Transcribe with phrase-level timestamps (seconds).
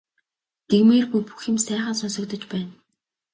[0.69, 2.73] Итгэмээргүй бүх юм сайхан сонсогдож байна.